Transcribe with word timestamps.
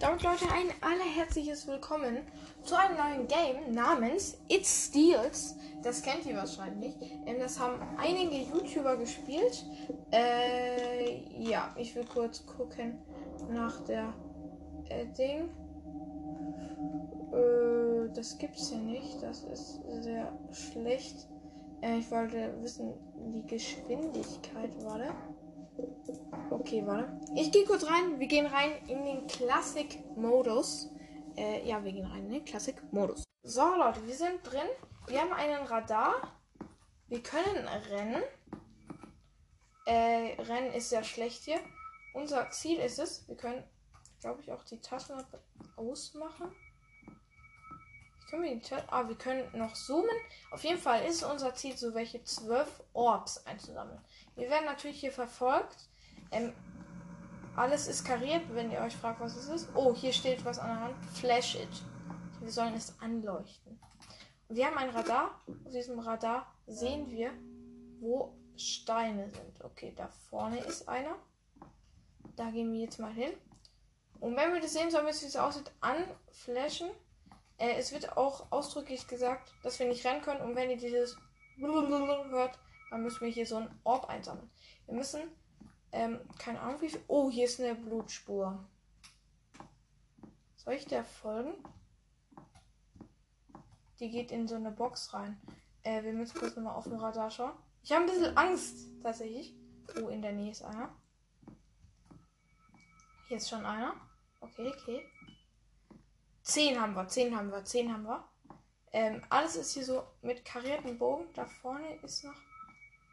Damit 0.00 0.22
Leute 0.22 0.44
ein 0.52 0.68
allerherzliches 0.80 1.66
Willkommen 1.66 2.18
zu 2.62 2.76
einem 2.76 2.96
neuen 2.96 3.26
Game 3.26 3.74
namens 3.74 4.38
It 4.46 4.64
Steals. 4.64 5.56
Das 5.82 6.02
kennt 6.02 6.24
ihr 6.24 6.36
wahrscheinlich. 6.36 6.94
Ähm, 7.26 7.40
das 7.40 7.58
haben 7.58 7.80
einige 7.96 8.36
YouTuber 8.36 8.96
gespielt. 8.96 9.66
Äh, 10.12 11.22
ja, 11.42 11.74
ich 11.76 11.96
will 11.96 12.04
kurz 12.04 12.46
gucken 12.46 12.98
nach 13.50 13.80
der 13.86 14.14
äh, 14.88 15.06
Ding. 15.06 15.48
Äh, 17.32 18.14
das 18.14 18.38
gibt's 18.38 18.68
hier 18.68 18.78
nicht. 18.78 19.20
Das 19.20 19.42
ist 19.42 19.80
sehr 19.88 20.32
schlecht. 20.52 21.26
Äh, 21.82 21.98
ich 21.98 22.10
wollte 22.12 22.54
wissen, 22.62 22.92
die 23.34 23.44
Geschwindigkeit 23.48 24.70
war 24.84 24.98
da. 24.98 25.12
Okay, 26.50 26.86
warte. 26.86 27.20
Ich 27.36 27.52
gehe 27.52 27.64
kurz 27.64 27.84
rein. 27.84 28.18
Wir 28.18 28.26
gehen 28.26 28.46
rein 28.46 28.72
in 28.88 29.04
den 29.04 29.26
Classic-Modus. 29.26 30.90
Äh, 31.36 31.66
ja, 31.66 31.82
wir 31.84 31.92
gehen 31.92 32.06
rein 32.06 32.26
in 32.26 32.32
den 32.32 32.44
Classic-Modus. 32.44 33.24
So, 33.42 33.62
Leute, 33.76 34.06
wir 34.06 34.14
sind 34.14 34.40
drin. 34.44 34.68
Wir 35.06 35.20
haben 35.20 35.32
einen 35.32 35.66
Radar. 35.66 36.14
Wir 37.06 37.22
können 37.22 37.66
rennen. 37.90 38.22
Äh, 39.86 40.40
rennen 40.42 40.72
ist 40.72 40.90
sehr 40.90 41.04
schlecht 41.04 41.44
hier. 41.44 41.60
Unser 42.12 42.50
Ziel 42.50 42.78
ist 42.78 42.98
es, 42.98 43.26
wir 43.28 43.36
können, 43.36 43.64
glaube 44.20 44.42
ich, 44.42 44.52
auch 44.52 44.64
die 44.64 44.80
Taschenlampe 44.80 45.40
ausmachen. 45.76 46.54
Können 48.28 48.42
wir 48.42 48.56
die 48.56 48.74
Ah, 48.88 49.08
wir 49.08 49.16
können 49.16 49.48
noch 49.56 49.72
zoomen. 49.72 50.14
Auf 50.50 50.62
jeden 50.64 50.78
Fall 50.78 51.06
ist 51.06 51.22
unser 51.22 51.54
Ziel, 51.54 51.76
so 51.76 51.94
welche 51.94 52.22
zwölf 52.24 52.82
Orbs 52.92 53.46
einzusammeln. 53.46 54.04
Wir 54.38 54.48
werden 54.50 54.66
natürlich 54.66 55.00
hier 55.00 55.10
verfolgt. 55.10 55.88
Ähm, 56.30 56.52
alles 57.56 57.88
ist 57.88 58.04
kariert, 58.04 58.42
wenn 58.54 58.70
ihr 58.70 58.80
euch 58.80 58.94
fragt, 58.94 59.18
was 59.18 59.34
es 59.34 59.48
ist. 59.48 59.68
Oh, 59.74 59.92
hier 59.92 60.12
steht 60.12 60.44
was 60.44 60.60
an 60.60 60.68
der 60.68 60.80
Hand. 60.80 61.06
Flash 61.06 61.56
it. 61.56 61.68
Wir 62.40 62.52
sollen 62.52 62.74
es 62.74 62.94
anleuchten. 63.00 63.80
Wir 64.48 64.66
haben 64.66 64.78
ein 64.78 64.90
Radar. 64.90 65.42
Auf 65.64 65.72
diesem 65.72 65.98
Radar 65.98 66.46
sehen 66.68 67.10
wir, 67.10 67.32
wo 67.98 68.38
Steine 68.56 69.28
sind. 69.28 69.64
Okay, 69.64 69.92
da 69.96 70.06
vorne 70.30 70.60
ist 70.60 70.88
einer. 70.88 71.16
Da 72.36 72.48
gehen 72.52 72.72
wir 72.72 72.78
jetzt 72.78 73.00
mal 73.00 73.12
hin. 73.12 73.32
Und 74.20 74.36
wenn 74.36 74.54
wir 74.54 74.60
das 74.60 74.72
sehen, 74.72 74.92
sollen 74.92 75.06
wir 75.06 75.10
es, 75.10 75.22
wie 75.22 75.26
es 75.26 75.36
aussieht, 75.36 75.72
anflashen. 75.80 76.90
Äh, 77.56 77.74
es 77.76 77.90
wird 77.90 78.16
auch 78.16 78.52
ausdrücklich 78.52 79.08
gesagt, 79.08 79.52
dass 79.64 79.80
wir 79.80 79.88
nicht 79.88 80.06
rennen 80.06 80.22
können. 80.22 80.42
Und 80.42 80.54
wenn 80.54 80.70
ihr 80.70 80.76
dieses 80.76 81.16
hört, 81.58 82.56
dann 82.90 83.02
müssen 83.02 83.20
wir 83.20 83.28
hier 83.28 83.46
so 83.46 83.56
ein 83.56 83.80
Orb 83.84 84.08
einsammeln. 84.08 84.50
Wir 84.86 84.94
müssen, 84.94 85.20
ähm, 85.92 86.20
keine 86.38 86.60
Ahnung 86.60 86.80
wie 86.80 86.88
viel. 86.88 87.02
Oh, 87.08 87.30
hier 87.30 87.44
ist 87.44 87.60
eine 87.60 87.74
Blutspur. 87.74 88.64
Soll 90.56 90.74
ich 90.74 90.86
der 90.86 91.04
folgen? 91.04 91.54
Die 94.00 94.10
geht 94.10 94.30
in 94.30 94.46
so 94.46 94.54
eine 94.54 94.70
Box 94.70 95.12
rein. 95.12 95.40
Äh, 95.82 96.02
wir 96.02 96.12
müssen 96.12 96.38
kurz 96.38 96.56
nochmal 96.56 96.76
auf 96.76 96.84
dem 96.84 96.96
Radar 96.96 97.30
schauen. 97.30 97.52
Ich 97.82 97.92
habe 97.92 98.04
ein 98.04 98.10
bisschen 98.10 98.36
Angst, 98.36 98.86
tatsächlich. 99.02 99.54
Oh, 99.96 100.08
in 100.08 100.22
der 100.22 100.32
Nähe 100.32 100.50
ist 100.50 100.62
einer. 100.62 100.94
Hier 103.28 103.38
ist 103.38 103.48
schon 103.48 103.64
einer. 103.64 103.94
Okay, 104.40 104.68
okay. 104.68 105.02
Zehn 106.42 106.80
haben 106.80 106.94
wir, 106.94 107.08
zehn 107.08 107.36
haben 107.36 107.50
wir, 107.50 107.64
zehn 107.64 107.92
haben 107.92 108.04
wir. 108.04 108.24
Ähm, 108.92 109.22
alles 109.28 109.56
ist 109.56 109.74
hier 109.74 109.84
so 109.84 110.02
mit 110.22 110.44
karierten 110.44 110.98
Bogen. 110.98 111.26
Da 111.34 111.44
vorne 111.44 111.96
ist 111.96 112.24
noch 112.24 112.36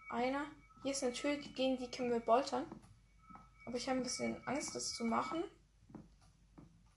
einer. 0.09 0.45
Hier 0.84 0.92
ist 0.92 1.03
eine 1.03 1.14
Tür, 1.14 1.36
gegen 1.38 1.78
die 1.78 1.89
können 1.89 2.11
wir 2.11 2.20
boltern. 2.20 2.66
Aber 3.66 3.75
ich 3.75 3.89
habe 3.89 4.00
ein 4.00 4.03
bisschen 4.03 4.45
Angst, 4.47 4.75
das 4.75 4.94
zu 4.94 5.03
machen. 5.03 5.44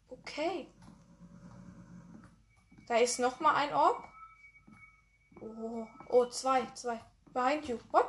Okay. 0.09 0.69
Da 2.87 2.97
ist 2.97 3.19
noch 3.19 3.41
mal 3.41 3.55
ein 3.55 3.73
Orb. 3.73 4.05
Oh, 5.41 5.87
oh, 6.09 6.27
zwei, 6.27 6.67
zwei. 6.75 7.01
Behind 7.33 7.67
you. 7.69 7.79
What? 7.91 8.09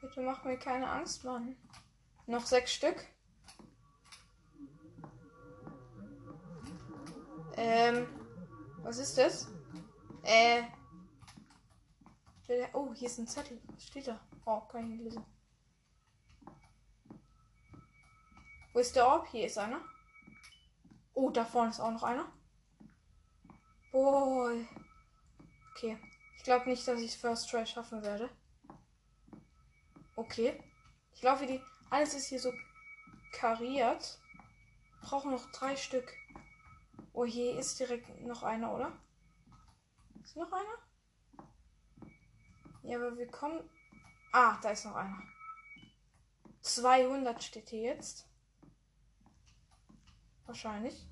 Bitte 0.00 0.22
mach 0.22 0.44
mir 0.44 0.56
keine 0.58 0.88
Angst, 0.88 1.24
Mann. 1.24 1.56
Noch 2.26 2.46
sechs 2.46 2.72
Stück. 2.72 3.06
Ähm, 7.56 8.06
was 8.82 8.98
ist 8.98 9.18
das? 9.18 9.48
Äh. 10.22 10.62
Oh, 12.72 12.92
hier 12.92 13.06
ist 13.06 13.18
ein 13.18 13.28
Zettel. 13.28 13.62
Was 13.68 13.86
steht 13.86 14.08
da? 14.08 14.20
Oh, 14.44 14.60
kann 14.62 14.82
ich 14.82 14.90
nicht 14.90 15.04
lesen. 15.04 15.24
Wo 18.72 18.80
ist 18.80 18.96
der 18.96 19.06
Orb? 19.06 19.28
Hier 19.28 19.46
ist 19.46 19.56
einer. 19.56 19.80
Oh, 21.14 21.30
da 21.30 21.44
vorne 21.44 21.70
ist 21.70 21.78
auch 21.78 21.92
noch 21.92 22.02
einer. 22.02 22.32
Boah. 23.92 24.52
Okay. 25.70 25.96
Ich 26.38 26.42
glaube 26.42 26.68
nicht, 26.68 26.86
dass 26.88 27.00
ich 27.00 27.16
First 27.16 27.48
Try 27.50 27.64
schaffen 27.66 28.02
werde. 28.02 28.28
Okay. 30.16 30.60
Ich 31.12 31.20
glaube, 31.20 31.46
die. 31.46 31.60
Alles 31.88 32.14
ist 32.14 32.26
hier 32.26 32.40
so 32.40 32.52
kariert. 33.32 34.20
Brauchen 35.02 35.30
noch 35.30 35.50
drei 35.52 35.76
Stück. 35.76 36.12
Oh, 37.12 37.24
hier 37.24 37.58
ist 37.58 37.78
direkt 37.78 38.08
noch 38.22 38.42
einer, 38.42 38.74
oder? 38.74 38.92
Ist 40.22 40.36
noch 40.36 40.52
einer? 40.52 40.89
Ja, 42.82 42.96
aber 42.96 43.16
wir 43.16 43.28
kommen. 43.28 43.68
Ah, 44.32 44.58
da 44.62 44.70
ist 44.70 44.84
noch 44.84 44.94
einer. 44.94 45.22
200 46.62 47.42
steht 47.42 47.70
hier 47.70 47.82
jetzt. 47.82 48.28
Wahrscheinlich. 50.46 51.06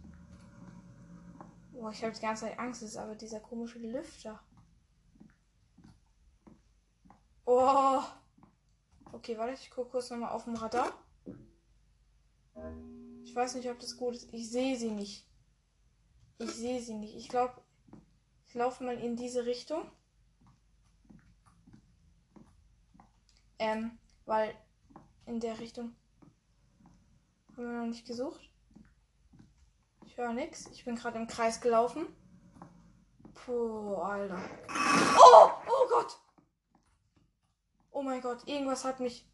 Boah, 1.72 1.90
ich 1.90 2.02
habe 2.02 2.14
die 2.14 2.20
ganze 2.20 2.46
Zeit 2.46 2.58
Angst, 2.58 2.82
ist 2.82 2.96
aber 2.96 3.14
dieser 3.14 3.40
komische 3.40 3.78
Lüfter. 3.78 4.42
Oh. 7.44 8.02
Okay, 9.12 9.38
warte, 9.38 9.54
ich 9.54 9.70
gucke 9.70 9.90
kurz 9.90 10.10
nochmal 10.10 10.32
auf 10.32 10.44
dem 10.44 10.54
Radar. 10.54 10.92
Ich 13.24 13.34
weiß 13.34 13.54
nicht, 13.54 13.70
ob 13.70 13.78
das 13.78 13.96
gut 13.96 14.14
ist. 14.14 14.32
Ich 14.32 14.50
sehe 14.50 14.76
sie 14.76 14.90
nicht. 14.90 15.26
Ich 16.38 16.50
sehe 16.50 16.80
sie 16.80 16.94
nicht. 16.94 17.16
Ich 17.16 17.28
glaube, 17.28 17.54
ich 18.46 18.54
laufe 18.54 18.84
mal 18.84 18.98
in 18.98 19.16
diese 19.16 19.46
Richtung. 19.46 19.90
Ähm, 23.58 23.98
weil 24.24 24.54
in 25.26 25.40
der 25.40 25.58
Richtung 25.58 25.94
haben 27.56 27.64
wir 27.64 27.80
noch 27.80 27.86
nicht 27.86 28.06
gesucht. 28.06 28.50
Ich 30.06 30.16
höre 30.16 30.32
nichts. 30.32 30.66
Ich 30.72 30.84
bin 30.84 30.96
gerade 30.96 31.18
im 31.18 31.26
Kreis 31.26 31.60
gelaufen. 31.60 32.06
Puh, 33.34 33.96
Alter. 33.96 34.38
Oh, 35.18 35.50
oh 35.66 35.88
Gott. 35.88 36.18
Oh 37.90 38.02
mein 38.02 38.20
Gott, 38.20 38.46
irgendwas 38.46 38.84
hat 38.84 39.00
mich 39.00 39.28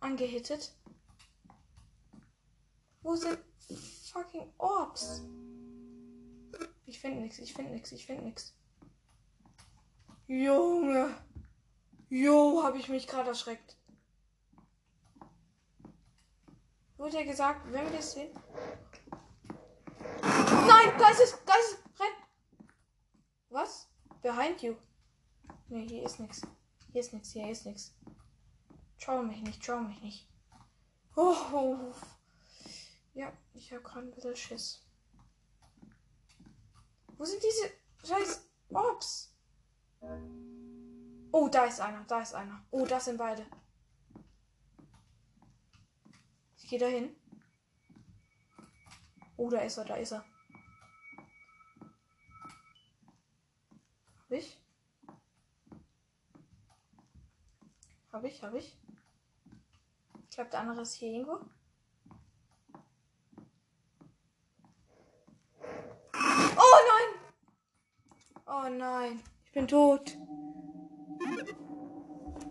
angehittet. 0.00 0.74
Wo 3.00 3.16
sind 3.16 3.38
fucking 4.12 4.52
Orbs? 4.58 5.22
Ich 6.84 7.00
finde 7.00 7.20
nichts, 7.20 7.38
ich 7.38 7.54
finde 7.54 7.72
nichts, 7.72 7.92
ich 7.92 8.04
finde 8.04 8.24
nichts. 8.24 8.54
Junge. 10.26 11.14
Jo, 12.10 12.62
habe 12.64 12.78
ich 12.78 12.88
mich 12.88 13.06
gerade 13.06 13.28
erschreckt. 13.30 13.76
Wurde 16.96 17.20
ja 17.20 17.24
gesagt, 17.24 17.70
wenn 17.70 17.84
wir 17.84 17.96
das 17.96 18.12
sehen. 18.12 18.32
Nein, 20.22 20.98
da 20.98 21.10
ist 21.10 21.20
es, 21.20 21.38
da 21.44 21.52
ist 21.54 21.78
renn. 22.00 22.68
Was? 23.50 23.88
Behind 24.22 24.62
you. 24.62 24.74
Ne, 25.68 25.80
hier 25.86 26.02
ist 26.04 26.18
nichts. 26.18 26.40
Hier 26.92 27.00
ist 27.02 27.12
nichts, 27.12 27.32
hier 27.32 27.50
ist 27.50 27.66
nichts. 27.66 27.94
Schau 28.96 29.22
mich 29.22 29.42
nicht, 29.42 29.64
schau 29.64 29.80
mich 29.80 30.00
nicht. 30.02 30.28
Oh. 31.14 31.92
Ja, 33.14 33.32
ich 33.52 33.72
habe 33.72 33.82
gerade 33.82 34.06
ein 34.06 34.12
bisschen 34.12 34.36
Schiss. 34.36 34.82
Wo 37.16 37.24
sind 37.24 37.42
diese 37.42 37.70
scheiß 38.06 38.48
Orbs? 38.70 39.34
Oh, 41.30 41.48
da 41.48 41.64
ist 41.64 41.80
einer, 41.80 42.04
da 42.04 42.20
ist 42.20 42.34
einer. 42.34 42.64
Oh, 42.70 42.86
das 42.86 43.04
sind 43.04 43.18
beide. 43.18 43.46
Ich 46.56 46.68
gehe 46.68 46.78
dahin. 46.78 47.14
Oh, 49.36 49.50
da 49.50 49.60
ist 49.60 49.76
er, 49.76 49.84
da 49.84 49.94
ist 49.96 50.12
er. 50.12 50.24
Hab 54.20 54.30
ich? 54.30 54.60
Hab 58.12 58.24
ich, 58.24 58.42
hab 58.42 58.54
ich. 58.54 58.76
Ich 60.28 60.34
glaube, 60.34 60.50
der 60.50 60.60
andere 60.60 60.82
ist 60.82 60.94
hier 60.94 61.12
irgendwo. 61.12 61.40
Oh 66.60 66.78
nein! 66.88 67.20
Oh 68.46 68.68
nein, 68.68 69.22
ich 69.44 69.52
bin 69.52 69.68
tot. 69.68 70.16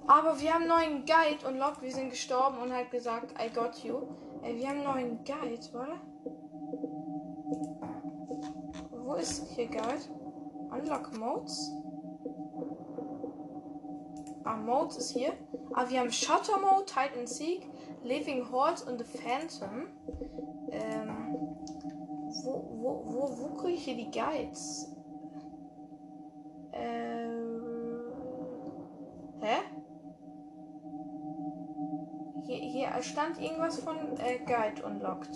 Aber 0.07 0.39
wir 0.39 0.54
haben 0.54 0.68
neuen 0.68 1.06
Guide 1.06 1.45
und 1.48 1.57
Lock, 1.57 1.81
wir 1.81 1.94
sind 1.94 2.09
gestorben 2.09 2.57
und 2.59 2.71
hat 2.71 2.89
gesagt, 2.92 3.33
I 3.42 3.54
got 3.54 3.77
you. 3.83 4.04
Ey, 4.42 4.57
wir 4.57 4.69
haben 4.69 4.83
neuen 4.83 5.19
Guide, 5.25 5.68
warte. 5.74 6.00
Wo 8.92 9.15
ist 9.15 9.48
hier 9.50 9.68
Guide? 9.68 10.00
Unlock 10.71 11.18
Modes. 11.18 11.71
Ah, 14.45 14.56
Modes 14.56 14.98
ist 14.98 15.12
hier. 15.12 15.33
Ah, 15.74 15.89
wir 15.89 16.00
haben 16.00 16.12
Shutter 16.12 16.57
Mode, 16.57 16.86
and 17.18 17.27
Seek, 17.27 17.69
Living 18.03 18.50
Hordes 18.50 18.83
und 18.83 19.00
The 19.00 19.18
Phantom. 19.18 19.88
Ähm, 20.71 21.36
wo, 22.44 22.69
wo, 22.71 23.03
wo, 23.06 23.38
wo 23.39 23.56
kriege 23.56 23.74
ich 23.74 23.83
hier 23.83 23.98
die 23.98 24.12
Guides? 24.12 24.95
Ähm, 26.71 27.06
Hier 32.97 33.03
stand 33.03 33.39
irgendwas 33.39 33.79
von 33.79 34.17
äh, 34.17 34.39
Guide 34.39 34.83
unlocked. 34.83 35.29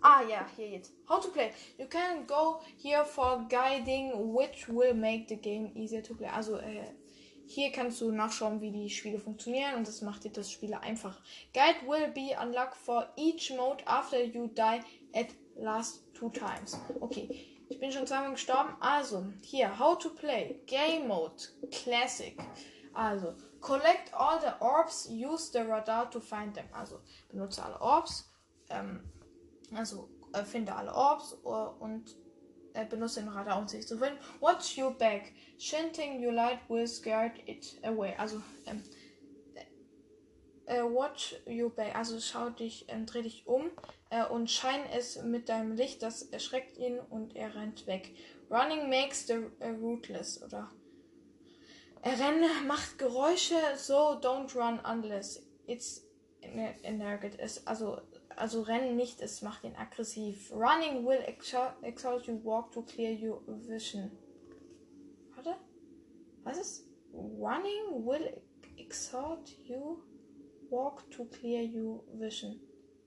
Ah 0.00 0.22
ja, 0.22 0.46
hier 0.54 0.68
jetzt. 0.68 0.92
How 1.08 1.20
to 1.20 1.28
play. 1.32 1.50
You 1.76 1.86
can 1.86 2.24
go 2.24 2.60
here 2.80 3.04
for 3.04 3.44
guiding, 3.48 4.12
which 4.32 4.68
will 4.68 4.94
make 4.94 5.26
the 5.28 5.34
game 5.34 5.72
easier 5.74 6.04
to 6.04 6.14
play. 6.14 6.28
Also 6.28 6.58
äh, 6.58 6.84
hier 7.46 7.72
kannst 7.72 8.00
du 8.00 8.12
nachschauen, 8.12 8.60
wie 8.60 8.70
die 8.70 8.88
Spiele 8.88 9.18
funktionieren 9.18 9.74
und 9.74 9.88
das 9.88 10.02
macht 10.02 10.22
dir 10.22 10.30
das 10.30 10.48
Spiel 10.48 10.72
einfach. 10.74 11.20
Guide 11.52 11.84
will 11.84 12.12
be 12.12 12.40
unlocked 12.40 12.76
for 12.76 13.08
each 13.16 13.50
mode 13.50 13.84
after 13.84 14.22
you 14.22 14.46
die 14.46 14.82
at 15.14 15.26
last 15.56 16.04
two 16.14 16.28
times. 16.28 16.78
Okay, 17.00 17.28
ich 17.68 17.80
bin 17.80 17.90
schon 17.90 18.06
zweimal 18.06 18.30
gestorben. 18.30 18.76
Also, 18.78 19.26
hier, 19.42 19.76
how 19.80 19.98
to 19.98 20.10
play. 20.10 20.60
Game 20.66 21.08
Mode, 21.08 21.42
Classic. 21.72 22.36
Also, 22.96 23.34
collect 23.60 24.10
all 24.14 24.40
the 24.40 24.54
orbs, 24.58 25.06
use 25.10 25.50
the 25.50 25.64
radar 25.64 26.10
to 26.10 26.18
find 26.18 26.54
them. 26.54 26.64
Also, 26.72 27.00
benutze 27.28 27.62
alle 27.62 27.78
Orbs. 27.78 28.24
Ähm, 28.70 29.00
also, 29.74 30.08
äh, 30.32 30.44
finde 30.44 30.74
alle 30.74 30.94
Orbs 30.94 31.36
uh, 31.44 31.74
und 31.78 32.16
äh, 32.72 32.86
benutze 32.86 33.20
den 33.20 33.28
Radar, 33.28 33.58
um 33.58 33.68
sich 33.68 33.86
zu 33.86 33.98
finden. 33.98 34.18
Watch 34.40 34.78
your 34.78 34.92
back. 34.92 35.34
Shinting 35.58 36.24
your 36.24 36.32
light 36.32 36.58
will 36.70 36.86
scare 36.88 37.32
it 37.44 37.78
away. 37.84 38.14
Also, 38.16 38.40
ähm, 38.64 38.82
äh, 40.64 40.82
watch 40.82 41.36
your 41.46 41.68
back. 41.68 41.94
Also, 41.94 42.18
schau 42.18 42.48
dich, 42.48 42.86
ähm, 42.88 43.04
dreh 43.04 43.20
dich 43.20 43.46
um 43.46 43.70
äh, 44.08 44.24
und 44.24 44.50
schein 44.50 44.80
es 44.90 45.22
mit 45.22 45.50
deinem 45.50 45.72
Licht. 45.72 46.02
Das 46.02 46.22
erschreckt 46.22 46.78
ihn 46.78 46.98
und 46.98 47.36
er 47.36 47.54
rennt 47.54 47.86
weg. 47.86 48.16
Running 48.50 48.88
makes 48.88 49.26
the 49.26 49.34
uh, 49.60 49.74
rootless. 49.82 50.42
Oder 50.42 50.70
er 52.06 52.20
rennt, 52.20 52.66
macht 52.66 52.98
Geräusche, 52.98 53.56
so 53.76 54.18
don't 54.20 54.54
run 54.54 54.78
unless 54.84 55.42
it's 55.66 56.06
energet. 56.40 57.38
Es, 57.38 57.66
also, 57.66 58.00
also 58.36 58.62
rennen 58.62 58.96
nicht, 58.96 59.20
es 59.20 59.42
macht 59.42 59.64
ihn 59.64 59.74
aggressiv. 59.74 60.52
Running 60.52 61.04
will 61.04 61.22
exalt 61.82 62.26
you 62.26 62.40
walk 62.44 62.70
to 62.72 62.82
clear 62.82 63.10
your 63.10 63.42
vision. 63.46 64.12
Warte. 65.34 65.56
Was 66.44 66.58
ist? 66.58 66.86
Running 67.12 68.06
will 68.06 68.40
exalt 68.76 69.48
you 69.64 70.02
walk 70.70 71.10
to 71.10 71.24
clear 71.24 71.62
your 71.62 72.04
vision. 72.12 72.60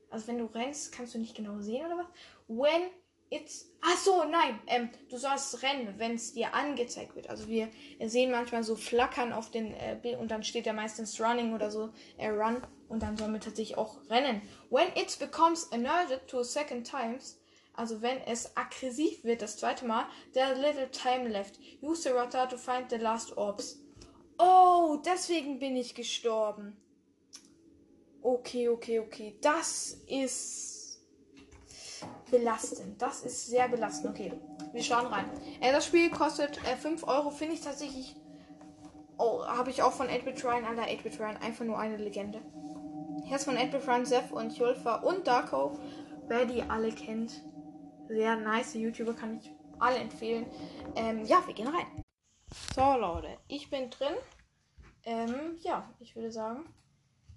Also 0.10 0.28
wenn 0.28 0.40
du 0.40 0.45
rennst, 0.45 0.92
kannst 0.92 1.13
du 1.13 1.19
nicht 1.19 1.36
genau 1.36 1.60
sehen 1.60 1.86
oder 1.86 2.00
was? 2.00 2.07
When 2.48 2.90
it's. 3.30 3.66
Ach 3.81 3.98
so, 3.98 4.24
nein. 4.26 4.60
Ähm, 4.68 4.90
du 5.10 5.18
sollst 5.18 5.64
rennen, 5.64 5.94
wenn 5.98 6.16
es 6.16 6.34
dir 6.34 6.54
angezeigt 6.54 7.16
wird. 7.16 7.30
Also 7.30 7.48
wir 7.48 7.70
sehen 8.06 8.31
manchmal 8.31 8.64
so 8.64 8.76
Flackern 8.76 9.31
auf 9.31 9.52
den 9.52 9.74
äh, 9.74 9.98
Bild 10.02 10.20
und 10.20 10.30
dann 10.31 10.44
steht 10.44 10.66
da 10.66 10.74
meistens 10.74 11.20
Running 11.20 11.54
oder 11.54 11.72
so. 11.72 11.90
Äh, 12.18 12.30
run. 12.30 12.62
Und 12.90 13.04
dann 13.04 13.18
sollen 13.18 13.34
wir 13.34 13.40
tatsächlich 13.40 13.78
auch 13.78 13.98
rennen. 14.10 14.42
When 14.70 14.88
it 14.96 15.18
becomes 15.20 15.72
alerted 15.72 16.28
to 16.28 16.44
second 16.44 16.90
times. 16.90 17.40
Also 17.74 18.02
wenn 18.02 18.20
es 18.26 18.58
aggressiv 18.58 19.24
wird 19.24 19.42
das 19.42 19.56
zweite 19.58 19.86
Mal, 19.86 20.06
there 20.34 20.56
little 20.56 20.92
time 20.92 21.30
left. 21.30 21.60
Use 21.81 22.02
the 22.04 22.10
radar 22.10 22.50
to 22.50 22.58
find 22.58 22.90
the 22.90 22.98
last 22.98 23.38
orbs. 23.38 23.80
Oh, 24.38 24.98
deswegen 25.06 25.60
bin 25.60 25.78
ich 25.78 25.96
gestorben. 25.96 26.76
Okay, 28.22 28.68
okay, 28.68 29.00
okay. 29.00 29.38
Das 29.42 30.02
ist 30.08 30.69
belastend. 32.31 33.02
Das 33.02 33.22
ist 33.24 33.48
sehr 33.48 33.68
belastend. 33.68 34.12
Okay, 34.12 34.34
wir 34.72 34.84
schauen 34.84 35.08
rein. 35.08 35.26
Äh, 35.62 35.72
das 35.72 35.86
Spiel 35.86 36.10
kostet 36.10 36.58
äh, 36.66 36.76
5 36.76 37.04
Euro. 37.08 37.30
Finde 37.30 37.56
ich 37.56 37.62
tatsächlich. 37.62 38.16
Oh, 39.18 39.46
habe 39.46 39.70
ich 39.70 39.81
auch 39.81 39.92
von 39.92 40.08
8-Bit 40.08 40.44
Ryan. 40.46 40.66
Alter, 40.66 40.84
8-Bit 40.84 41.20
Ryan. 41.20 41.38
Einfach 41.38 41.66
nur 41.66 41.78
eine 41.78 41.98
Legende. 41.98 42.42
Ist 43.34 43.46
von 43.46 43.58
8-Bit 43.58 43.88
Ryan, 43.88 44.06
Seth 44.06 44.31
und 44.31 44.58
Julfa 44.58 44.96
und 44.96 45.28
Darko. 45.28 45.78
Wer 46.28 46.46
die 46.46 46.64
alle 46.64 46.92
kennt. 46.92 47.44
Sehr 48.08 48.36
nice 48.36 48.74
YouTuber. 48.76 49.14
Kann 49.14 49.38
ich 49.38 49.52
alle 49.80 49.98
empfehlen. 49.98 50.46
Ähm, 50.96 51.26
ja, 51.26 51.46
wir 51.46 51.54
gehen 51.54 51.68
rein. 51.68 52.04
So, 52.76 52.98
Leute. 52.98 53.38
Ich 53.48 53.70
bin 53.70 53.90
drin. 53.90 54.16
Ähm, 55.04 55.58
ja, 55.62 55.94
ich 56.00 56.16
würde 56.16 56.31
sagen. 56.31 56.66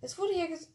Es 0.01 0.19
wurde 0.19 0.35
hier 0.35 0.49
gesagt. 0.49 0.73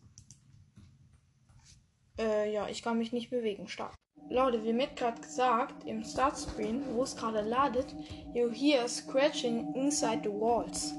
Äh, 2.20 2.52
ja, 2.52 2.68
ich 2.68 2.82
kann 2.82 2.98
mich 2.98 3.12
nicht 3.12 3.30
bewegen. 3.30 3.68
Stark. 3.68 3.94
Leute, 4.30 4.62
wie 4.64 4.74
mir 4.74 4.88
gerade 4.88 5.22
gesagt, 5.22 5.86
im 5.86 6.04
Startscreen, 6.04 6.84
wo 6.94 7.04
es 7.04 7.16
gerade 7.16 7.42
ladet, 7.42 7.96
you 8.34 8.50
hear 8.52 8.88
scratching 8.88 9.74
inside 9.74 10.22
the 10.24 10.30
walls. 10.30 10.94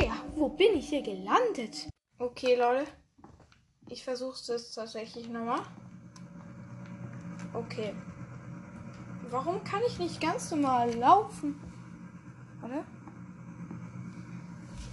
Der, 0.00 0.12
wo 0.34 0.48
bin 0.48 0.74
ich 0.74 0.88
hier 0.88 1.02
gelandet? 1.02 1.88
Okay, 2.18 2.56
Leute. 2.56 2.86
Ich 3.88 4.02
versuche 4.02 4.52
es 4.52 4.72
tatsächlich 4.72 5.28
nochmal. 5.28 5.60
Okay. 7.52 7.94
Warum 9.30 9.62
kann 9.64 9.80
ich 9.86 9.98
nicht 9.98 10.20
ganz 10.20 10.50
normal 10.50 10.92
laufen? 10.94 11.60
Warte. 12.60 12.84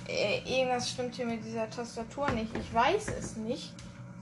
Äh, 0.08 0.40
irgendwas 0.40 0.90
stimmt 0.90 1.16
hier 1.16 1.26
mit 1.26 1.44
dieser 1.44 1.70
Tastatur 1.70 2.30
nicht. 2.32 2.56
Ich 2.58 2.74
weiß 2.74 3.08
es 3.18 3.38
nicht. 3.38 3.74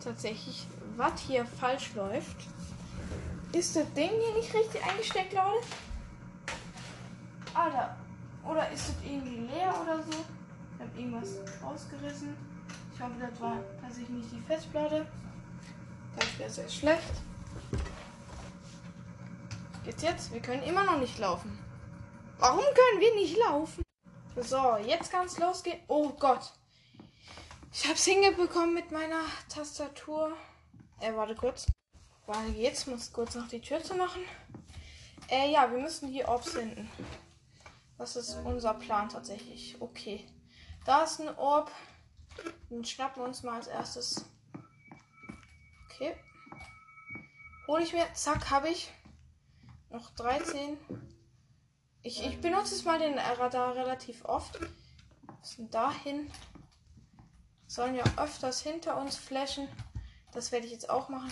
Tatsächlich, 0.04 0.66
was 0.96 1.20
hier 1.22 1.46
falsch 1.46 1.94
läuft. 1.96 2.38
Ist 3.54 3.76
das 3.76 3.94
Ding 3.94 4.10
hier 4.10 4.34
nicht 4.34 4.54
richtig 4.54 4.84
eingesteckt, 4.84 5.34
Leute? 5.34 5.66
Alter. 7.54 7.98
Oder 8.50 8.70
ist 8.72 8.90
das 8.90 8.96
irgendwie 9.04 9.54
leer 9.54 9.74
oder 9.84 10.02
so? 10.04 10.12
Ich 10.12 10.82
habe 10.82 10.98
irgendwas 10.98 11.36
rausgerissen. 11.62 12.36
Ich 12.96 13.02
hoffe, 13.02 13.14
das 13.20 13.42
war 13.42 13.58
tatsächlich 13.82 14.10
nicht 14.10 14.32
die 14.32 14.42
Festplatte. 14.42 15.06
Das 16.18 16.40
wäre 16.40 16.50
sehr 16.50 16.70
schlecht. 16.70 17.14
Geht's 19.84 20.04
jetzt? 20.04 20.32
Wir 20.34 20.42
können 20.42 20.64
immer 20.64 20.84
noch 20.84 21.00
nicht 21.00 21.20
laufen. 21.20 21.58
Warum 22.40 22.64
können 22.64 23.00
wir 23.00 23.16
nicht 23.16 23.38
laufen? 23.38 23.84
So, 24.38 24.78
jetzt 24.78 25.12
kann 25.12 25.26
es 25.26 25.38
losgehen. 25.38 25.80
Oh 25.88 26.10
Gott. 26.10 26.54
Ich 27.74 27.88
hab's 27.88 28.06
hingebekommen 28.06 28.74
mit 28.74 28.92
meiner 28.92 29.24
Tastatur. 29.50 30.36
Äh, 31.00 31.14
warte 31.16 31.36
kurz. 31.36 31.68
Warte, 32.34 32.52
jetzt 32.52 32.88
muss 32.88 33.12
kurz 33.12 33.36
noch 33.36 33.50
die 33.50 33.60
Tür 33.60 33.84
zu 33.84 33.94
machen. 33.94 34.22
Äh, 35.28 35.52
ja, 35.52 35.70
wir 35.70 35.80
müssen 35.80 36.14
die 36.14 36.24
Orbs 36.24 36.52
finden. 36.52 36.90
Das 37.98 38.16
ist 38.16 38.38
unser 38.46 38.74
Plan 38.76 39.10
tatsächlich. 39.10 39.76
Okay. 39.82 40.26
Da 40.86 41.04
ist 41.04 41.20
ein 41.20 41.36
Orb. 41.36 41.70
Den 42.70 42.86
schnappen 42.86 43.22
wir 43.22 43.28
uns 43.28 43.44
mal 43.44 43.56
als 43.56 43.68
erstes. 43.68 44.24
Okay. 45.90 46.16
Hol 47.68 47.82
ich 47.82 47.92
mir. 47.92 48.08
Zack, 48.14 48.50
habe 48.50 48.70
ich. 48.70 48.90
Noch 49.90 50.10
13. 50.12 50.78
Ich, 52.02 52.26
ich 52.26 52.40
benutze 52.40 52.76
es 52.76 52.86
mal 52.86 52.98
den 52.98 53.20
Radar 53.20 53.76
relativ 53.76 54.24
oft. 54.24 54.58
Was 55.42 55.58
denn 55.58 55.70
dahin? 55.70 56.32
Sollen 57.68 57.96
ja 57.96 58.06
öfters 58.16 58.62
hinter 58.62 58.96
uns 59.02 59.18
flashen. 59.18 59.68
Das 60.32 60.54
werde 60.54 60.66
ich 60.66 60.72
jetzt 60.72 60.90
auch 60.90 61.10
machen. 61.10 61.30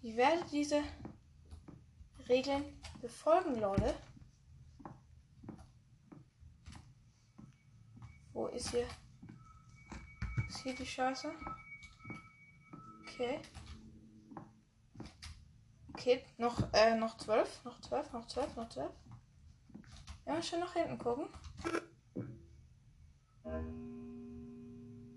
Ich 0.00 0.16
werde 0.16 0.44
diese 0.50 0.82
Regeln 2.28 2.80
befolgen, 3.00 3.58
Leute. 3.60 3.94
Wo 8.32 8.46
ist 8.46 8.70
hier? 8.70 8.86
Ist 10.48 10.58
hier 10.62 10.76
die 10.76 10.86
Scheiße? 10.86 11.32
Okay. 13.02 13.40
Okay, 15.92 16.24
noch, 16.36 16.72
äh, 16.72 16.94
noch 16.94 17.16
zwölf, 17.16 17.64
noch 17.64 17.80
zwölf, 17.80 18.12
noch 18.12 18.26
zwölf, 18.28 18.54
noch 18.54 18.68
zwölf. 18.68 18.92
Ja, 20.26 20.40
schon 20.40 20.60
nach 20.60 20.74
hinten 20.74 20.96
gucken. 20.98 21.28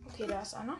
Okay, 0.07 0.25
da 0.25 0.41
ist 0.41 0.55
einer. 0.55 0.77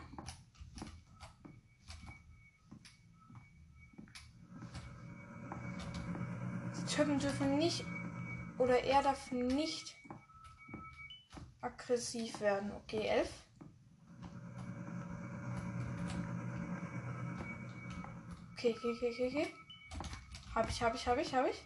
Die 6.82 6.86
Typen 6.86 7.18
dürfen 7.20 7.58
nicht 7.58 7.84
oder 8.58 8.82
er 8.82 9.02
darf 9.02 9.30
nicht 9.30 9.94
aggressiv 11.60 12.40
werden. 12.40 12.72
Okay, 12.72 13.06
elf. 13.06 13.30
Okay, 18.52 18.74
okay, 18.76 19.10
okay, 19.12 19.28
okay. 19.28 19.54
Hab 20.54 20.68
ich, 20.68 20.82
hab 20.82 20.94
ich, 20.94 21.06
hab 21.06 21.18
ich, 21.18 21.34
hab 21.34 21.46
ich. 21.46 21.62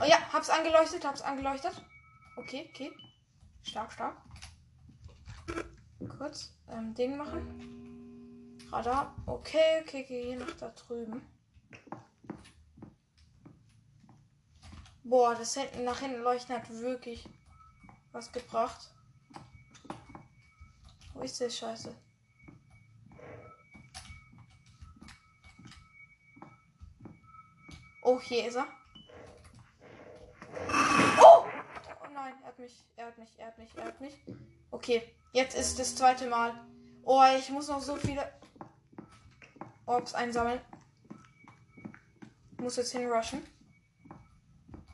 Oh 0.00 0.04
ja, 0.04 0.32
hab's 0.32 0.48
angeleuchtet, 0.48 1.04
hab's 1.04 1.22
angeleuchtet. 1.22 1.84
Okay, 2.36 2.70
okay. 2.72 2.92
Stark, 3.62 3.92
stark. 3.92 4.16
Kurz 6.16 6.56
ähm, 6.68 6.94
Ding 6.94 7.16
machen. 7.16 7.87
Radar. 8.70 9.14
Okay, 9.24 9.82
okay, 9.82 10.04
hier 10.06 10.38
nach 10.38 10.52
da 10.52 10.68
drüben. 10.68 11.22
Boah, 15.04 15.34
das 15.34 15.54
hinten 15.54 15.84
nach 15.84 16.00
hinten 16.00 16.20
leuchten 16.20 16.54
hat 16.54 16.68
wirklich 16.68 17.26
was 18.12 18.30
gebracht. 18.30 18.90
Wo 21.14 21.22
ist 21.22 21.40
der 21.40 21.48
Scheiße? 21.48 21.94
Oh, 28.02 28.20
hier 28.20 28.48
ist 28.48 28.56
er. 28.56 28.66
Oh! 31.18 31.44
Oh 32.02 32.08
nein, 32.12 32.34
er 32.42 32.48
hat 32.48 32.58
mich, 32.58 32.84
er 32.96 33.06
hat 33.06 33.18
mich, 33.18 33.38
er 33.38 33.46
hat 33.46 33.58
mich, 33.58 33.74
er 33.76 33.84
hat 33.84 34.00
mich. 34.00 34.14
Okay, 34.70 35.02
jetzt 35.32 35.56
ist 35.56 35.78
das 35.78 35.96
zweite 35.96 36.28
Mal. 36.28 36.52
Oh, 37.02 37.22
ich 37.38 37.48
muss 37.48 37.68
noch 37.68 37.80
so 37.80 37.96
viele 37.96 38.30
Orbs 39.88 40.14
einsammeln. 40.14 40.60
Muss 42.58 42.76
jetzt 42.76 42.92
hinrushen. 42.92 43.42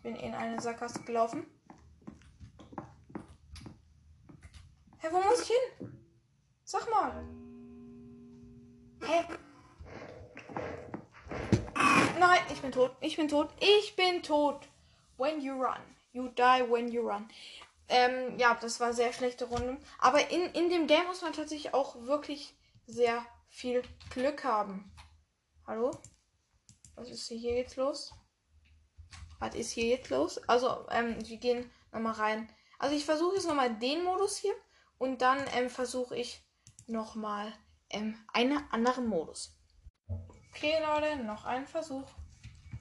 Bin 0.02 0.14
in 0.14 0.34
eine 0.34 0.60
Sackgasse 0.60 1.02
gelaufen. 1.02 1.46
Hä, 4.98 5.08
wo 5.10 5.20
muss 5.20 5.42
ich 5.42 5.48
hin? 5.48 5.98
Sag 6.62 6.88
mal. 6.90 7.24
Hä? 9.02 9.24
Nein, 12.20 12.40
ich 12.52 12.62
bin 12.62 12.70
tot. 12.70 12.96
Ich 13.00 13.16
bin 13.16 13.28
tot. 13.28 13.50
Ich 13.58 13.96
bin 13.96 14.22
tot. 14.22 14.68
When 15.16 15.40
you 15.40 15.54
run. 15.54 15.80
You 16.12 16.28
die 16.28 16.62
when 16.70 16.88
you 16.88 17.08
run. 17.08 17.28
Ähm, 17.88 18.38
ja, 18.38 18.56
das 18.60 18.78
war 18.78 18.92
sehr 18.92 19.12
schlechte 19.12 19.46
Runde. 19.46 19.76
Aber 19.98 20.30
in, 20.30 20.42
in 20.52 20.70
dem 20.70 20.86
Game 20.86 21.06
muss 21.06 21.22
man 21.22 21.32
tatsächlich 21.32 21.74
auch 21.74 21.96
wirklich 22.02 22.54
sehr 22.86 23.26
viel 23.54 23.82
Glück 24.11 24.42
haben. 24.42 24.92
Hallo? 25.64 25.92
Was 26.96 27.08
ist 27.08 27.28
hier 27.28 27.54
jetzt 27.54 27.76
los? 27.76 28.12
Was 29.38 29.54
ist 29.54 29.70
hier 29.70 29.87
jetzt 29.87 30.11
los? 30.11 30.38
Also, 30.49 30.88
ähm, 30.90 31.16
wir 31.25 31.37
gehen 31.38 31.70
nochmal 31.92 32.14
rein. 32.14 32.52
Also 32.78 32.96
ich 32.96 33.04
versuche 33.04 33.37
jetzt 33.37 33.46
nochmal 33.46 33.78
den 33.78 34.02
Modus 34.02 34.37
hier. 34.37 34.54
Und 34.99 35.23
dann 35.23 35.38
ähm, 35.54 35.70
versuche 35.70 36.16
ich 36.16 36.44
nochmal 36.87 37.52
ähm, 37.90 38.18
einen 38.32 38.58
anderen 38.73 39.06
Modus. 39.06 39.56
Okay, 40.50 40.75
Leute, 40.84 41.16
noch 41.23 41.44
ein 41.44 41.66
Versuch. 41.66 42.08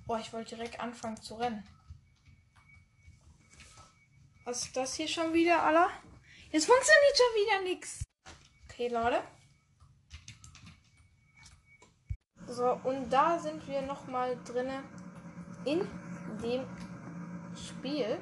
Boah, 0.08 0.20
ich 0.20 0.34
wollte 0.34 0.56
direkt 0.56 0.80
anfangen 0.80 1.22
zu 1.22 1.36
rennen. 1.36 1.68
Was 4.46 4.66
ist 4.66 4.76
das 4.76 4.96
hier 4.96 5.08
schon 5.08 5.34
wieder, 5.34 5.64
Alter? 5.64 5.90
Jetzt 6.52 6.66
funktioniert 6.66 7.18
schon 7.18 7.42
wieder 7.42 7.62
nichts. 7.62 8.04
Okay, 8.66 8.88
Leute. 8.88 9.24
So, 12.54 12.80
und 12.84 13.10
da 13.10 13.40
sind 13.40 13.68
wir 13.68 13.82
nochmal 13.82 14.38
drinne 14.46 14.84
in 15.66 15.88
dem 16.44 16.64
Spiel. 17.56 18.22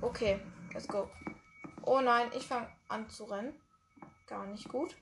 Okay, 0.00 0.40
let's 0.74 0.88
go. 0.88 1.08
Oh 1.82 2.00
nein, 2.00 2.28
ich 2.34 2.44
fange 2.44 2.66
an 2.88 3.08
zu 3.08 3.26
rennen. 3.26 3.54
Gar 4.26 4.46
nicht 4.46 4.68
gut. 4.68 4.96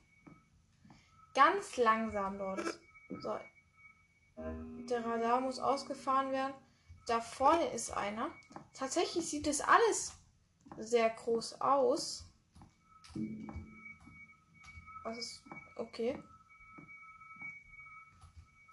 Ganz 1.35 1.79
langsam, 1.79 2.37
Leute. 2.37 2.79
So. 3.19 3.39
Der 4.37 5.07
Radar 5.07 5.41
muss 5.41 5.59
ausgefahren 5.59 6.33
werden. 6.33 6.53
Da 7.07 7.23
vorne 7.23 7.67
ist 7.69 7.97
einer. 7.97 8.31
Tatsächlich 8.75 9.27
sieht 9.27 9.47
das 9.47 9.63
alles 9.63 10.13
sehr 10.77 11.09
groß 11.09 11.63
aus. 11.63 12.27
Was 15.03 15.17
ist. 15.17 15.43
Okay. 15.77 16.23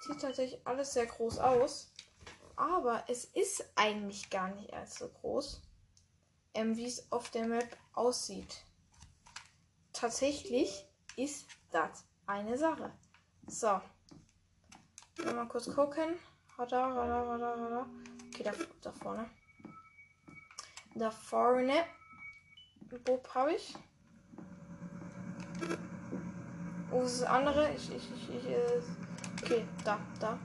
Sieht 0.06 0.20
tatsächlich 0.20 0.60
alles 0.68 0.94
sehr 0.94 1.06
groß 1.06 1.40
aus. 1.40 1.94
Aber 2.56 3.04
es 3.08 3.26
ist 3.26 3.66
eigentlich 3.76 4.30
gar 4.30 4.54
nicht 4.54 4.74
als 4.74 4.96
so 5.00 5.08
groß, 5.08 5.62
ähm, 6.54 6.76
wie 6.76 6.86
es 6.86 7.12
auf 7.12 7.30
der 7.30 7.48
Map 7.48 7.78
aussieht. 7.94 8.66
Tatsächlich 9.94 10.86
ist 11.16 11.48
das 11.72 12.06
eine 12.28 12.58
Sache. 12.58 12.92
So. 13.48 13.82
Mal 15.24 15.48
kurz 15.48 15.74
gucken. 15.74 16.20
Radar, 16.58 16.96
Radar, 16.96 17.28
Radar, 17.28 17.58
Radar. 17.58 17.90
Okay, 18.28 18.44
da, 18.44 18.52
da 18.82 18.92
vorne. 18.92 19.30
Da 20.96 21.12
vorne. 21.12 21.86
Bob 23.06 23.28
habe 23.34 23.54
ich. 23.54 23.74
Wo 26.90 27.02
ist 27.02 27.22
das 27.22 27.30
andere? 27.30 27.74
Ich, 27.74 27.90
ich, 27.90 28.12
ich, 28.12 28.30
ich, 28.36 28.46
äh, 28.46 28.82
okay, 29.42 29.66
da, 29.84 30.00
da. 30.20 30.40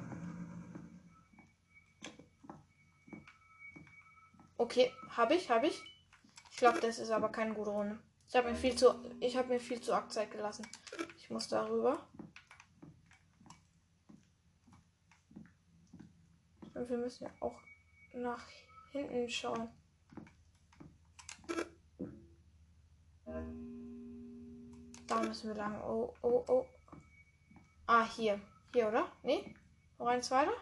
Okay, 4.56 4.92
habe 5.10 5.34
ich, 5.34 5.50
habe 5.50 5.68
ich. 5.68 5.82
Ich 6.50 6.56
glaube, 6.56 6.80
das 6.80 6.98
ist 6.98 7.10
aber 7.10 7.28
keine 7.30 7.54
gute 7.54 7.70
Runde. 7.70 7.98
Ich 8.28 8.36
habe 8.36 8.50
mir 8.50 8.56
viel 8.56 8.76
zu, 8.76 8.94
ich 9.20 9.36
habe 9.36 9.48
mir 9.48 9.60
viel 9.60 9.80
zu 9.80 9.92
Zeit 10.08 10.30
gelassen. 10.30 10.66
Ich 11.16 11.30
muss 11.30 11.48
darüber. 11.48 12.06
Und 16.74 16.90
wir 16.90 16.98
müssen 16.98 17.24
ja 17.24 17.30
auch 17.40 17.58
nach 18.12 18.44
hinten 18.92 19.28
schauen. 19.28 19.68
Da 25.06 25.22
müssen 25.22 25.48
wir 25.48 25.56
lang. 25.56 25.80
Oh, 25.82 26.12
oh, 26.22 26.44
oh. 26.48 26.66
Ah, 27.86 28.04
hier. 28.04 28.40
Hier, 28.72 28.88
oder? 28.88 29.10
Nee? 29.22 29.54
Noch 29.98 30.06
eins 30.06 30.30
weiter? 30.30 30.52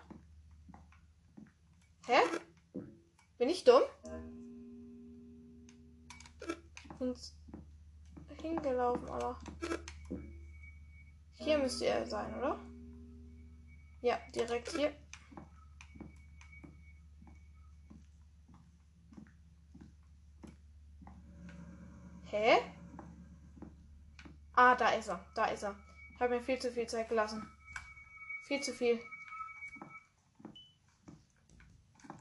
Hä? 2.07 2.21
Bin 3.39 3.49
ich 3.49 3.65
dumm? 3.65 3.83
Und 6.99 7.19
hingelaufen, 8.41 9.09
aber. 9.11 9.39
Hier 11.35 11.59
müsste 11.59 11.87
er 11.87 12.07
sein, 12.07 12.33
oder? 12.39 12.59
Ja, 14.03 14.19
direkt 14.35 14.69
hier. 14.71 14.93
Hä? 22.27 22.59
Ah, 24.55 24.75
da 24.77 24.91
ist 24.91 25.09
er. 25.09 25.25
Da 25.35 25.47
ist 25.47 25.65
er. 25.65 25.77
Ich 26.15 26.21
habe 26.21 26.37
mir 26.37 26.43
viel 26.43 26.59
zu 26.59 26.71
viel 26.71 26.87
Zeit 26.87 27.09
gelassen. 27.09 27.56
Viel 28.47 28.61
zu 28.61 28.73
viel. 28.73 29.01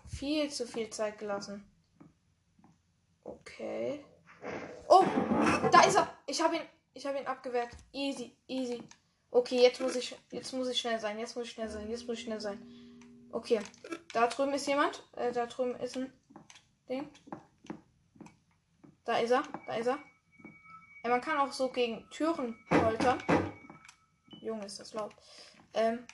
Viel 0.07 0.49
zu 0.49 0.65
viel 0.65 0.89
Zeit 0.89 1.19
gelassen. 1.19 1.63
Okay. 3.23 4.03
Oh, 4.87 5.03
da 5.71 5.81
ist 5.81 5.97
er. 5.97 6.11
Ich 6.25 6.41
habe 6.41 6.55
ihn, 6.55 6.61
ich 6.95 7.05
habe 7.05 7.19
ihn 7.19 7.27
abgewehrt. 7.27 7.69
Easy, 7.91 8.35
easy. 8.47 8.81
Okay, 9.29 9.61
jetzt 9.61 9.79
muss 9.81 9.95
ich, 9.95 10.17
jetzt 10.31 10.51
muss 10.53 10.67
ich 10.67 10.79
schnell 10.79 10.99
sein. 10.99 11.19
Jetzt 11.19 11.35
muss 11.35 11.45
ich 11.45 11.51
schnell 11.51 11.69
sein. 11.69 11.89
Jetzt 11.91 12.07
muss 12.07 12.17
ich 12.17 12.23
schnell 12.23 12.41
sein. 12.41 12.59
Okay, 13.31 13.59
da 14.11 14.25
drüben 14.25 14.53
ist 14.53 14.65
jemand. 14.65 15.03
Äh, 15.17 15.31
da 15.31 15.45
drüben 15.45 15.75
ist 15.75 15.95
ein 15.95 16.11
Ding. 16.89 17.07
Da 19.03 19.17
ist 19.17 19.29
er. 19.29 19.43
Da 19.67 19.75
ist 19.75 19.87
er. 19.87 19.99
Ja, 21.03 21.09
man 21.11 21.21
kann 21.21 21.37
auch 21.37 21.51
so 21.51 21.69
gegen 21.69 22.09
Türen 22.09 22.57
poltern. 22.69 23.21
Junge, 24.41 24.65
ist 24.65 24.79
das 24.79 24.93
laut. 24.93 25.13
Ähm. 25.75 26.07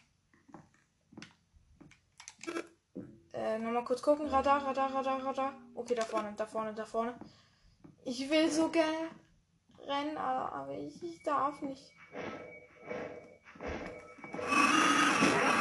Äh, 3.34 3.60
nochmal 3.60 3.86
kurz 3.86 4.02
gucken. 4.02 4.28
Radar, 4.28 4.66
Radar, 4.66 4.94
Radar, 4.94 5.24
Radar. 5.24 5.54
Okay, 5.76 5.96
da 5.96 6.04
vorne, 6.04 6.34
da 6.36 6.46
vorne, 6.46 6.74
da 6.74 6.86
vorne. 6.86 7.18
Ich 8.04 8.30
will 8.30 8.50
so 8.50 8.70
gerne 8.70 9.10
rennen, 9.86 10.18
aber 10.18 10.78
ich, 10.78 11.02
ich 11.04 11.22
darf 11.24 11.62
nicht. 11.62 11.92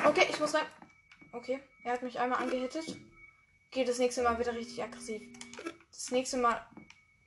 Okay, 0.07 0.27
ich 0.31 0.41
muss 0.41 0.55
rein. 0.55 0.67
Okay, 1.33 1.61
er 1.85 1.93
hat 1.93 2.03
mich 2.03 2.19
einmal 2.19 2.43
angehittet. 2.43 2.97
Geht 3.71 3.89
das 3.89 3.99
nächste 3.99 4.23
Mal 4.23 4.39
wieder 4.39 4.55
richtig 4.55 4.83
aggressiv. 4.83 5.23
Das 5.91 6.11
nächste 6.11 6.39
Mal 6.39 6.67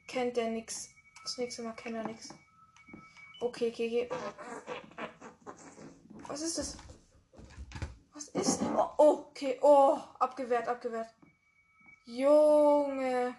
kennt 0.08 0.36
der 0.36 0.50
nix. 0.50 0.90
Das 1.24 1.38
nächste 1.38 1.62
Mal 1.62 1.74
kennt 1.74 1.96
er 1.96 2.04
nix. 2.04 2.34
Okay, 3.40 3.70
okay, 3.70 4.10
okay. 4.10 4.10
Was 6.34 6.42
ist 6.42 6.58
das? 6.58 6.78
Was 8.12 8.28
ist? 8.30 8.64
Oh, 8.76 8.90
oh, 8.98 9.26
okay. 9.30 9.60
Oh, 9.62 10.00
abgewehrt, 10.18 10.68
abgewehrt. 10.68 11.14
Junge. 12.06 13.36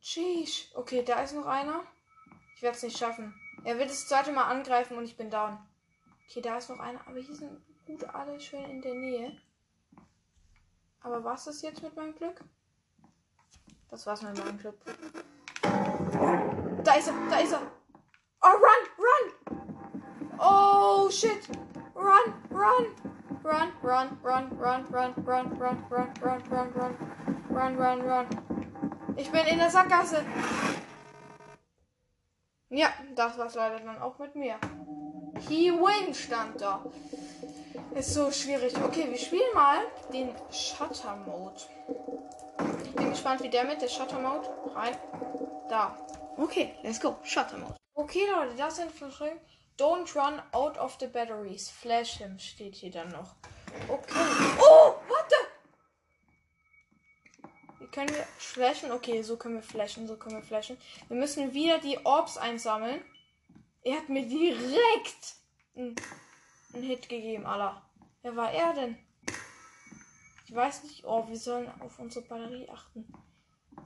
Sheesh. 0.00 0.70
Okay, 0.76 1.02
da 1.02 1.22
ist 1.22 1.34
noch 1.34 1.46
einer. 1.46 1.82
Ich 2.54 2.62
werde 2.62 2.76
es 2.76 2.84
nicht 2.84 2.96
schaffen. 2.96 3.34
Er 3.64 3.80
wird 3.80 3.90
das 3.90 4.06
zweite 4.06 4.30
Mal 4.30 4.44
angreifen 4.44 4.96
und 4.96 5.06
ich 5.06 5.16
bin 5.16 5.28
down. 5.28 5.58
Okay, 6.28 6.40
da 6.40 6.56
ist 6.56 6.70
noch 6.70 6.78
einer. 6.78 7.00
Aber 7.04 7.18
hier 7.18 7.34
sind 7.34 7.60
gut 7.84 8.04
alle 8.04 8.38
schön 8.38 8.64
in 8.66 8.80
der 8.80 8.94
Nähe. 8.94 9.36
Aber 11.00 11.24
was 11.24 11.48
ist 11.48 11.64
jetzt 11.64 11.82
mit 11.82 11.96
meinem 11.96 12.14
Glück? 12.14 12.44
Das 13.90 14.06
war's 14.06 14.22
mit 14.22 14.38
meinem 14.38 14.58
Glück. 14.58 14.78
Da 16.84 16.94
ist 16.94 17.08
er, 17.08 17.14
da 17.28 17.38
ist 17.40 17.54
er. 17.54 17.62
Oh, 18.40 18.50
run, 18.50 18.88
run. 18.98 19.05
Oh, 20.38 21.08
shit. 21.10 21.48
Run, 21.94 22.34
run. 22.50 22.86
Run, 23.42 23.72
run, 23.82 24.18
run, 24.22 24.48
run, 24.58 24.84
run, 24.90 25.14
run, 25.24 25.56
run, 25.58 25.84
run, 25.90 26.12
run, 26.20 26.42
run, 26.50 26.72
run. 26.74 26.96
Run, 27.50 27.76
run, 27.76 28.00
run. 28.00 28.26
Ich 29.16 29.30
bin 29.30 29.46
in 29.46 29.58
der 29.58 29.70
Sackgasse. 29.70 30.24
Ja, 32.68 32.88
das 33.14 33.38
war's 33.38 33.54
leider 33.54 33.78
dann 33.78 34.02
auch 34.02 34.18
mit 34.18 34.34
mir. 34.34 34.56
He 35.48 35.70
win 35.70 36.12
stand 36.12 36.60
da. 36.60 36.84
Ist 37.94 38.12
so 38.12 38.30
schwierig. 38.30 38.74
Okay, 38.82 39.08
wir 39.08 39.18
spielen 39.18 39.54
mal 39.54 39.78
den 40.12 40.34
Shutter 40.50 41.16
Mode. 41.16 41.60
Ich 42.84 42.94
bin 42.94 43.10
gespannt, 43.10 43.42
wie 43.42 43.48
der 43.48 43.64
mit 43.64 43.80
der 43.80 43.88
Shutter 43.88 44.18
Mode 44.18 44.48
rein. 44.74 44.96
Da. 45.68 45.96
Okay, 46.36 46.74
let's 46.82 47.00
go. 47.00 47.16
Shutter 47.22 47.58
Mode. 47.58 47.76
Okay, 47.94 48.26
Leute, 48.30 48.56
das 48.56 48.76
sind 48.76 48.90
verschrieben. 48.92 49.40
Don't 49.76 50.14
run 50.14 50.40
out 50.52 50.78
of 50.78 50.96
the 51.00 51.06
batteries. 51.06 51.68
Flash 51.68 52.18
him 52.18 52.38
steht 52.38 52.76
hier 52.76 52.90
dann 52.90 53.10
noch. 53.10 53.34
Okay. 53.88 54.14
Oh, 54.58 54.94
what 55.08 55.26
the? 55.28 55.36
Wie 57.80 57.86
können 57.88 58.08
wir 58.08 58.26
flashen? 58.38 58.90
Okay, 58.90 59.22
so 59.22 59.36
können 59.36 59.56
wir 59.56 59.62
flashen, 59.62 60.08
so 60.08 60.16
können 60.16 60.36
wir 60.36 60.42
flashen. 60.42 60.78
Wir 61.08 61.16
müssen 61.16 61.52
wieder 61.52 61.78
die 61.78 61.98
Orbs 62.04 62.38
einsammeln. 62.38 63.04
Er 63.82 63.98
hat 63.98 64.08
mir 64.08 64.26
direkt 64.26 65.36
einen, 65.76 65.94
einen 66.72 66.82
Hit 66.82 67.08
gegeben, 67.08 67.44
Alter. 67.44 67.82
Wer 68.22 68.34
war 68.34 68.50
er 68.50 68.72
denn? 68.72 68.98
Ich 70.46 70.54
weiß 70.54 70.84
nicht. 70.84 71.04
Oh, 71.04 71.28
wir 71.28 71.36
sollen 71.36 71.70
auf 71.80 71.98
unsere 71.98 72.24
Batterie 72.24 72.68
achten. 72.70 73.12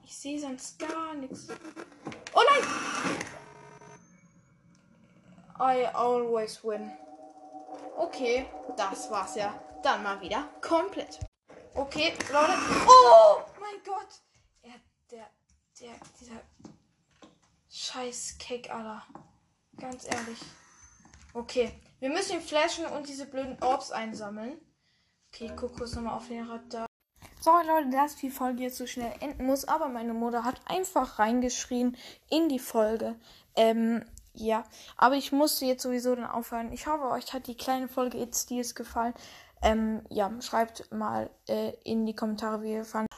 Ich 0.04 0.16
sehe 0.16 0.38
sonst 0.38 0.78
gar 0.78 1.14
nichts. 1.14 1.48
Oh 2.32 2.42
nein! 2.48 2.64
I 5.60 5.84
always 5.92 6.64
win. 6.64 6.90
Okay, 7.98 8.46
das 8.78 9.10
war's 9.10 9.36
ja. 9.36 9.52
Dann 9.82 10.02
mal 10.02 10.18
wieder 10.22 10.48
komplett. 10.62 11.20
Okay, 11.74 12.14
Leute. 12.32 12.54
Oh 12.88 13.42
mein 13.60 13.82
Gott! 13.84 14.08
Ja, 14.62 14.72
der, 15.10 15.26
der, 15.78 15.90
dieser 16.18 16.40
scheiß 17.68 18.38
Cake, 18.38 18.72
Alter. 18.72 19.02
Ganz 19.78 20.06
ehrlich. 20.06 20.38
Okay, 21.34 21.72
wir 21.98 22.08
müssen 22.08 22.36
ihn 22.36 22.40
flashen 22.40 22.86
und 22.86 23.06
diese 23.06 23.26
blöden 23.26 23.62
Orbs 23.62 23.92
einsammeln. 23.92 24.58
Okay, 25.32 25.52
guck 25.54 25.76
kurz 25.76 25.94
nochmal 25.94 26.16
auf 26.16 26.26
den 26.26 26.48
Radar. 26.48 26.86
Sorry 27.40 27.66
Leute, 27.66 27.90
dass 27.90 28.16
die 28.16 28.30
Folge 28.30 28.62
jetzt 28.62 28.78
so 28.78 28.86
schnell 28.86 29.12
enden 29.20 29.44
muss, 29.44 29.66
aber 29.66 29.88
meine 29.88 30.14
Mutter 30.14 30.44
hat 30.44 30.60
einfach 30.64 31.18
reingeschrien 31.18 31.96
in 32.30 32.48
die 32.48 32.58
Folge. 32.58 33.18
Ähm, 33.56 34.04
ja, 34.40 34.64
aber 34.96 35.16
ich 35.16 35.32
musste 35.32 35.64
jetzt 35.64 35.82
sowieso 35.82 36.14
dann 36.14 36.26
aufhören. 36.26 36.72
Ich 36.72 36.86
hoffe, 36.86 37.04
euch 37.10 37.32
hat 37.32 37.46
die 37.46 37.56
kleine 37.56 37.88
Folge 37.88 38.18
jetzt 38.18 38.44
Steals 38.44 38.74
gefallen. 38.74 39.14
Ähm, 39.62 40.02
ja, 40.08 40.30
schreibt 40.40 40.90
mal 40.90 41.30
äh, 41.48 41.72
in 41.84 42.06
die 42.06 42.14
Kommentare, 42.14 42.62
wie 42.62 42.72
ihr 42.72 42.84
fandet. 42.84 43.10